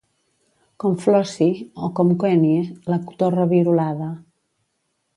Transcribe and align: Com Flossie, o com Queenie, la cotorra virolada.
Com 0.83 0.95
Flossie, 1.03 1.67
o 1.87 1.91
com 1.99 2.15
Queenie, 2.25 2.65
la 2.95 3.01
cotorra 3.11 3.49
virolada. 3.55 4.13